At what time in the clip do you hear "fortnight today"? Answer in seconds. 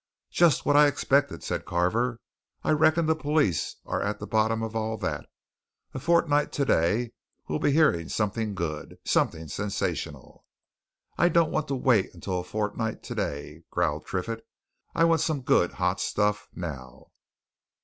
5.99-7.11, 12.43-13.61